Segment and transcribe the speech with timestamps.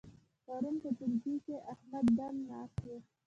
[0.45, 2.97] پرون په ټولګي کې احمد دم ناست وو.